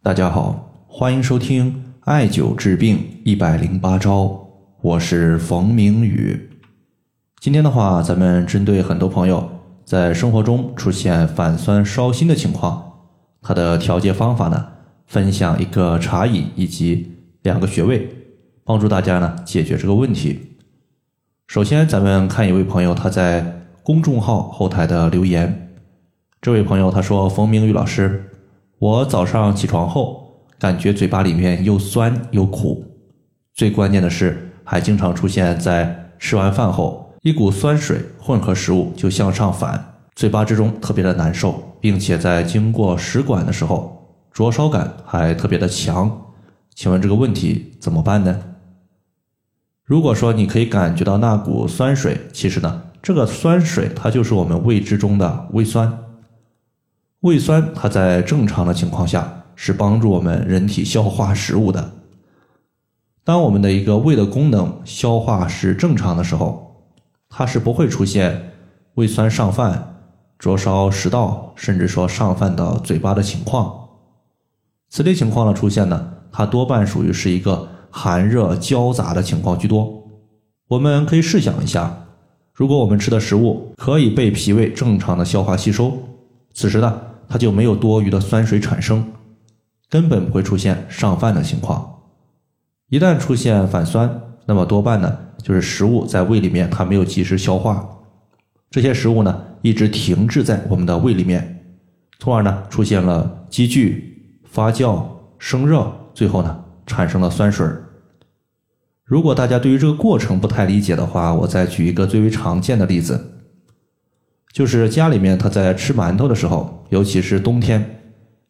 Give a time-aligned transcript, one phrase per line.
[0.00, 4.48] 大家好，欢迎收听艾灸治病一百零八招，
[4.80, 6.50] 我是冯明宇。
[7.40, 9.50] 今天的话，咱们针对很多朋友
[9.84, 12.92] 在生活中出现反酸烧心的情况，
[13.42, 14.68] 它的调节方法呢，
[15.06, 18.08] 分享一个茶饮以及两个穴位，
[18.64, 20.56] 帮助大家呢解决这个问题。
[21.48, 25.74] 首先，咱们看一位朋友他在公众号后台的留言，
[26.40, 28.24] 这位朋友他说：“冯明宇老师。”
[28.78, 32.84] 我早上起床后，感觉嘴巴里面又酸又苦，
[33.52, 46.26] 最关键的是还经常出现在吃完饭后，一股酸水混合食物就向上反，嘴巴之中特别的难受，并且在经过食管的时候，灼烧感还特别的强。
[46.76, 48.40] 请问这个问题怎么办呢？
[49.84, 55.98] 如果说你可以感觉到那股酸水，其实呢，这个酸水它就是我们胃之中的胃酸。
[57.20, 61.94] 胃酸，它在正常的情况下是帮助我们人体消化食物的。
[63.24, 66.92] 当我们的一个胃的功能消化是正常的时候，
[67.28, 68.52] 它是不会出现
[68.94, 69.96] 胃酸上泛、
[70.38, 73.88] 灼烧食道，甚至说上泛到嘴巴的情况。
[74.88, 80.04] 此类情况的出现呢，它多半属于是一个寒热交杂的情况居多。
[80.68, 82.04] 我们可以试想一下，
[82.54, 85.98] 如果我们吃的食物可以被脾胃正常的消化吸收，
[86.54, 87.00] 此时呢？
[87.28, 89.12] 它就没有多余的酸水产生，
[89.90, 92.00] 根本不会出现上泛的情况。
[92.88, 97.86] 一旦出现反酸，那么多半呢就是食物在胃里面它没有及时消化，
[98.70, 101.64] 这些食物呢一直停滞在我们的胃里面，
[102.18, 105.04] 从而呢出现了积聚、发酵、
[105.38, 107.66] 生热，最后呢产生了酸水。
[109.04, 113.37] 如果大家对于这个过程不太理解的话，我再举一个最为常见的例子。
[114.52, 118.00] 就是家里面他在吃馒头的时候，尤其是冬天，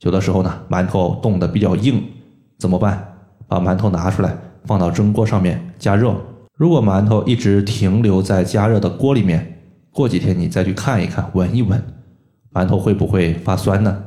[0.01, 2.03] 有的时候呢，馒头冻得比较硬，
[2.59, 3.17] 怎么办？
[3.47, 6.15] 把馒头拿出来，放到蒸锅上面加热。
[6.57, 9.61] 如果馒头一直停留在加热的锅里面，
[9.91, 11.83] 过几天你再去看一看，闻一闻，
[12.53, 14.05] 馒头会不会发酸呢？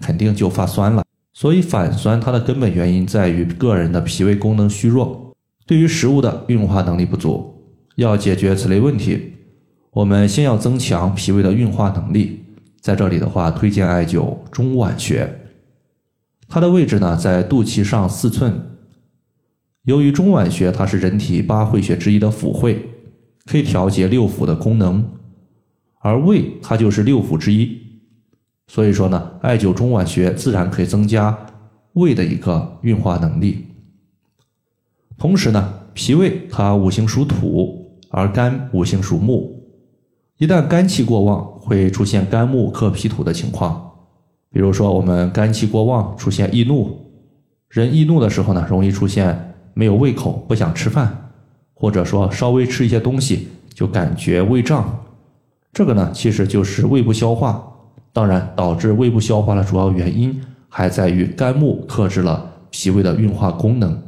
[0.00, 1.02] 肯定就发酸了。
[1.32, 5.32] 所以反酸它的根本原因在于个人的脾胃功能虚弱，
[5.66, 7.54] 对于食物的运化能力不足。
[7.96, 9.34] 要解决此类问题。
[9.92, 12.44] 我们先要增强脾胃的运化能力，
[12.80, 15.40] 在这里的话，推荐艾灸中脘穴，
[16.46, 18.76] 它的位置呢在肚脐上四寸。
[19.82, 22.88] 由于中脘穴它是人体八会穴之一的腑会，
[23.46, 25.04] 可以调节六腑的功能，
[25.98, 27.76] 而胃它就是六腑之一，
[28.68, 31.36] 所以说呢，艾灸中脘穴自然可以增加
[31.94, 33.66] 胃的一个运化能力。
[35.18, 39.56] 同时呢，脾胃它五行属土，而肝五行属木。
[40.40, 43.90] 一旦肝气过旺，会出现肝木克脾土的情况。
[44.50, 46.98] 比如说，我们肝气过旺，出现易怒。
[47.68, 51.30] 人易怒的时候呢，容易出现没有胃口，不想吃饭，
[51.74, 55.04] 或者说稍微吃一些东西就感觉胃胀。
[55.74, 57.62] 这个呢，其实就是胃部消化。
[58.10, 64.02] 当然，导致胃部消化的主要原因还在于肝木克制了脾胃的运化功能。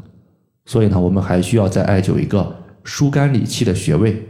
[0.65, 4.27] 所以呢，我们还需要再艾灸一个疏肝理气的穴位，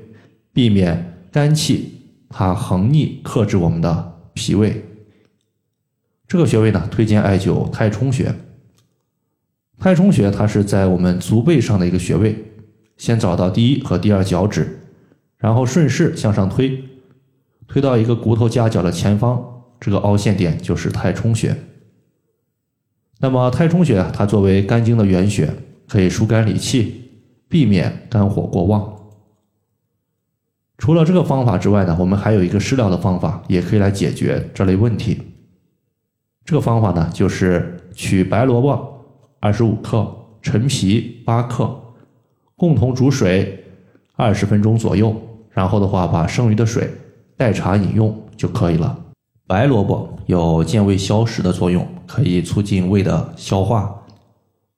[0.53, 1.11] 避免。
[1.33, 4.85] 肝气它横逆克制我们的脾胃，
[6.29, 8.35] 这个穴位呢，推荐艾灸太冲穴。
[9.79, 12.37] 太冲穴它是在我们足背上的一个穴位，
[12.99, 14.81] 先找到第一和第二脚趾，
[15.39, 16.85] 然后顺势向上推，
[17.67, 19.43] 推到一个骨头夹角的前方，
[19.81, 21.57] 这个凹陷点就是太冲穴。
[23.21, 25.53] 那么太冲穴它作为肝经的原穴，
[25.89, 27.11] 可以疏肝理气，
[27.49, 29.02] 避免肝火过旺。
[30.83, 35.17] 除了这个方法之外呢，我们还有一个食疗的方法，也可以来解决这类问题。
[36.45, 39.01] 这个方法呢，就是取白萝卜
[39.39, 40.13] 二十五克、
[40.43, 41.73] 陈皮八克，
[42.57, 43.65] 共同煮水
[44.17, 45.15] 二十分钟左右，
[45.51, 46.91] 然后的话把剩余的水
[47.37, 48.99] 代茶饮用就可以了。
[49.47, 54.03] 白萝卜有健胃消食的作用，可以促进胃的消化，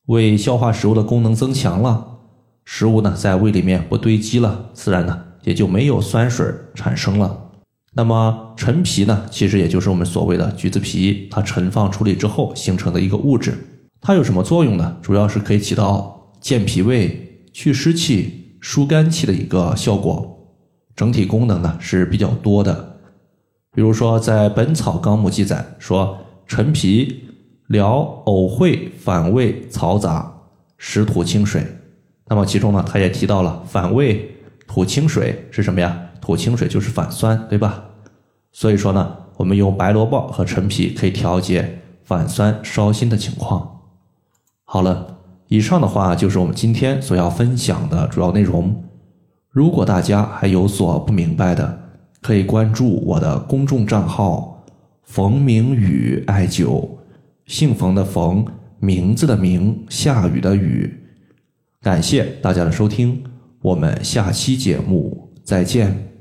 [0.05, 2.19] 胃消化食物的功能增强了，
[2.67, 5.25] 食物呢在胃里面不堆积了，自然呢。
[5.45, 7.53] 也就没有酸水产生了。
[7.97, 13.55] 那么陈皮呢，其实也就是我们所谓的橘子皮，它陈放处理之后形成的一个物质。
[14.01, 14.97] 它有什么作用呢？
[15.01, 20.31] 主要是可以起到健脾胃、去湿气、疏肝气的一个效果。
[20.97, 22.99] 整体功能呢是比较多的。
[23.73, 27.29] 比如说在《本草纲目》记载说，陈皮
[27.69, 30.33] 疗呕秽反胃嘈杂，
[30.77, 31.65] 食土清水。
[32.27, 34.34] 那么其中呢，它也提到了反胃。
[34.67, 36.01] 吐清水是什么呀？
[36.21, 37.85] 吐清水就是反酸，对吧？
[38.53, 43.81] 所以说呢，我们用白萝卜和陈皮可以调节反酸烧心的情况。
[44.65, 45.19] 好了，
[45.49, 48.85] 以上的话就是我们今天所要分享的主要内容。
[49.51, 51.81] 如果大家还有所不明白的，
[52.21, 54.65] 可以关注我的公众账号
[55.05, 56.89] “冯明宇艾灸”，
[57.47, 58.45] 姓冯的冯，
[58.79, 60.93] 名字的名，下雨的雨。
[61.83, 63.23] 感谢大家的收听，
[63.65, 66.14] 我们下期节目再见。